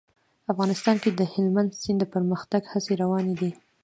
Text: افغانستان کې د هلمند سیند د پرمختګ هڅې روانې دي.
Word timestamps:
افغانستان 0.51 0.95
کې 1.03 1.09
د 1.13 1.21
هلمند 1.33 1.77
سیند 1.81 1.99
د 2.01 2.05
پرمختګ 2.13 2.61
هڅې 2.71 2.93
روانې 3.01 3.35
دي. 3.41 3.51